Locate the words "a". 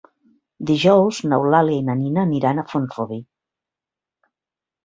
2.63-2.65